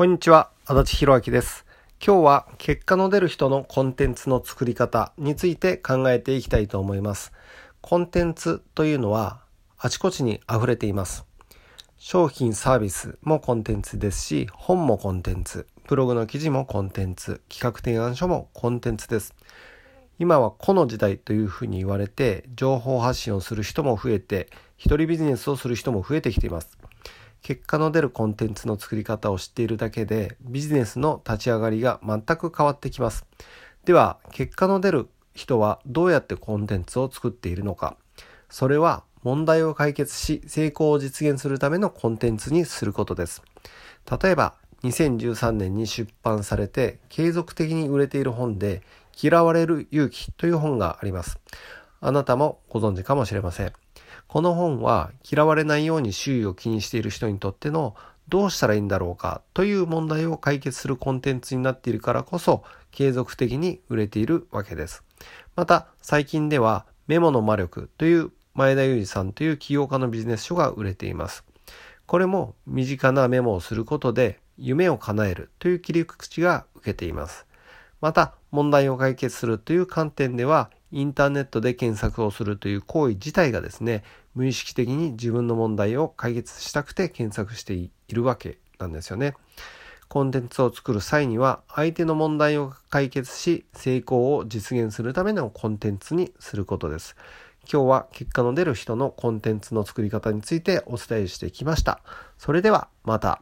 [0.00, 1.66] こんにちは、足立弘明です。
[2.02, 7.34] 今日は結果の出る人のコンテンツの作り方について考えていきたいと思います。
[7.82, 9.42] コンテンツというのは
[9.76, 11.26] あちこちに溢れています。
[11.98, 19.34] 商品サービスもコンテンツですし、本もコンテンツ、ブログの記事もコンテンツ、企画提案書もコンテンツです。
[20.18, 24.48] 今はこの時代というふうに言われて、情報発信をする人も増えて、
[24.78, 26.78] 一人ビジネスをする人も増えてきています。
[27.42, 33.26] 結果の出るコンテンツの作り方を知っているだけでビジネスの立ち上がりが全く変わってきます。
[33.84, 37.96] では、結果の出る人はどうやってコンテンツを作っているのか。
[38.48, 43.42] それは問題を解決し成功を実現するためのコンテンツにすることです。
[44.22, 48.82] 例えば、2013年に出版されて継続的に売れている本で
[49.20, 51.38] 嫌われる勇気という本があります。
[52.00, 53.72] あなたもご存知かもしれません。
[54.26, 57.94] この本は嫌われないように周囲を気にしている人にとっての
[58.28, 65.02] どうしたらいいんだろうかという問題を解決するコンテンツになっているからこそ継続的に売れているわけです。
[65.56, 71.44] また最近ではメモの魔力という前田裕二さんという起業家のビジネス書が売れています。
[72.06, 77.46] これも身近なメモをすることで夢を叶えるという切り口が受けています。
[78.00, 84.02] また問題を解決するという観点ではインターネットで検索をするという行為自体がですね、
[84.34, 89.34] 無意識的に自分の問題を解決したくて検索しているわけなんですよね。
[90.08, 97.14] コンテンツを作る際には相手の問題を解決し成功を実現するためのコンテンツにすることです。
[97.72, 102.00] 今日は結果の出る人のコンテンツの作り方についてお伝えしてきました。
[102.38, 103.40] それではまた。